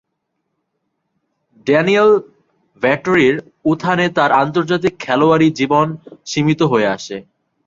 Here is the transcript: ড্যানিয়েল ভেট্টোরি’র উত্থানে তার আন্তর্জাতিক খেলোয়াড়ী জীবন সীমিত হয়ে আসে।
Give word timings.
ড্যানিয়েল 1.67 2.11
ভেট্টোরি’র 2.81 3.35
উত্থানে 3.65 4.05
তার 4.17 4.31
আন্তর্জাতিক 4.43 4.93
খেলোয়াড়ী 4.99 5.47
জীবন 5.59 5.87
সীমিত 6.25 6.61
হয়ে 6.71 6.87
আসে। 6.95 7.17